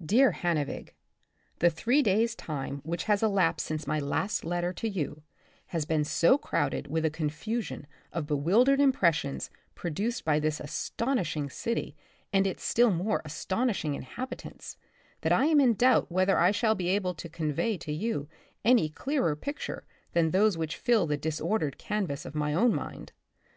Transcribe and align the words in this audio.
Dear 0.00 0.30
Hannevig: 0.30 0.90
The 1.58 1.68
three 1.68 2.00
days* 2.00 2.36
time 2.36 2.80
which 2.84 3.04
has 3.10 3.24
elapsed 3.24 3.66
since 3.66 3.88
my 3.88 3.98
last 3.98 4.44
letter 4.44 4.72
to 4.72 4.88
you, 4.88 5.24
has 5.66 5.84
been 5.84 6.04
so 6.04 6.38
crowded 6.38 6.86
with 6.86 7.04
a 7.04 7.10
confusion 7.10 7.88
of 8.12 8.28
bewildered 8.28 8.78
impressions 8.80 9.50
produced 9.74 10.24
by 10.24 10.38
this 10.38 10.60
astonishing 10.60 11.50
city 11.50 11.96
and 12.32 12.46
its 12.46 12.62
still 12.62 12.92
more 12.92 13.20
aston 13.24 13.66
ishing 13.68 13.96
inhabitants, 13.96 14.76
that 15.22 15.32
I 15.32 15.46
am 15.46 15.60
in 15.60 15.74
doubt 15.74 16.06
whether 16.08 16.38
I 16.38 16.52
shall 16.52 16.76
be 16.76 16.86
able 16.90 17.14
to 17.14 17.28
convey 17.28 17.76
to 17.78 17.90
you 17.90 18.28
any 18.64 18.88
clearer 18.88 19.34
pictures 19.34 19.82
than 20.12 20.30
those 20.30 20.56
which 20.56 20.76
fill 20.76 21.08
the 21.08 21.16
disordered 21.16 21.78
canvas 21.78 22.24
of 22.24 22.36
my 22.36 22.54
own 22.54 22.72
mind. 22.72 23.10